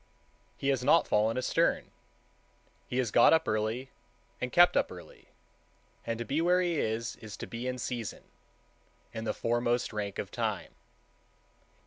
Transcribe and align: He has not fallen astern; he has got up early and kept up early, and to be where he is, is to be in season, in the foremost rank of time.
He 0.57 0.69
has 0.69 0.83
not 0.83 1.07
fallen 1.07 1.37
astern; 1.37 1.91
he 2.87 2.97
has 2.97 3.11
got 3.11 3.33
up 3.33 3.47
early 3.47 3.91
and 4.41 4.51
kept 4.51 4.75
up 4.75 4.91
early, 4.91 5.27
and 6.07 6.17
to 6.17 6.25
be 6.25 6.41
where 6.41 6.59
he 6.59 6.79
is, 6.79 7.17
is 7.17 7.37
to 7.37 7.45
be 7.45 7.67
in 7.67 7.77
season, 7.77 8.23
in 9.13 9.25
the 9.25 9.31
foremost 9.35 9.93
rank 9.93 10.17
of 10.17 10.31
time. 10.31 10.73